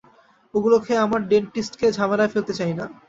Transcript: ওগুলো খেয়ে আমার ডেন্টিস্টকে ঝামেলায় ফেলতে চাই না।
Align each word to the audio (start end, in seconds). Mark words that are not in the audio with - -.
ওগুলো 0.53 0.77
খেয়ে 0.85 1.03
আমার 1.05 1.21
ডেন্টিস্টকে 1.29 1.87
ঝামেলায় 1.97 2.31
ফেলতে 2.33 2.53
চাই 2.59 2.73
না। 2.79 2.85